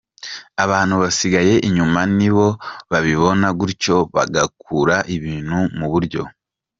Abantu 0.63 0.95
basigaye 1.03 1.53
inyuma 1.67 1.99
nibo 2.17 2.47
babibona 2.91 3.47
gutyo 3.59 3.95
bagakura 4.15 4.95
ibintu 5.15 5.57
mu 5.77 5.87
buryo. 5.93 6.21